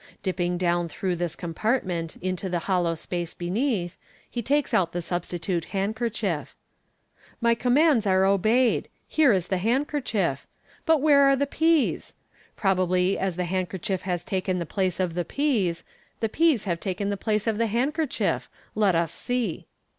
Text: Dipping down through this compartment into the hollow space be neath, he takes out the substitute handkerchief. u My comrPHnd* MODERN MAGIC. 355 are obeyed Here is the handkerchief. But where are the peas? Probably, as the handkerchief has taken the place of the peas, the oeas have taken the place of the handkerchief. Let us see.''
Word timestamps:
Dipping 0.23 0.57
down 0.57 0.89
through 0.89 1.15
this 1.17 1.35
compartment 1.35 2.15
into 2.23 2.49
the 2.49 2.57
hollow 2.65 2.95
space 2.95 3.35
be 3.35 3.51
neath, 3.51 3.97
he 4.27 4.41
takes 4.41 4.73
out 4.73 4.93
the 4.93 4.99
substitute 5.03 5.65
handkerchief. 5.65 6.55
u 7.29 7.35
My 7.39 7.53
comrPHnd* 7.53 7.63
MODERN 7.63 7.75
MAGIC. 7.97 8.03
355 8.05 8.13
are 8.17 8.25
obeyed 8.25 8.89
Here 9.07 9.31
is 9.31 9.47
the 9.49 9.57
handkerchief. 9.59 10.47
But 10.87 11.01
where 11.03 11.21
are 11.25 11.35
the 11.35 11.45
peas? 11.45 12.15
Probably, 12.55 13.19
as 13.19 13.35
the 13.35 13.45
handkerchief 13.45 14.01
has 14.01 14.23
taken 14.23 14.57
the 14.57 14.65
place 14.65 14.99
of 14.99 15.13
the 15.13 15.23
peas, 15.23 15.83
the 16.19 16.29
oeas 16.29 16.63
have 16.63 16.79
taken 16.79 17.09
the 17.11 17.15
place 17.15 17.45
of 17.45 17.59
the 17.59 17.67
handkerchief. 17.67 18.49
Let 18.73 18.95
us 18.95 19.11
see.'' 19.11 19.67